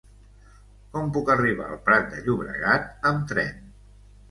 [0.95, 3.73] Com puc arribar al Prat de Llobregat amb tren?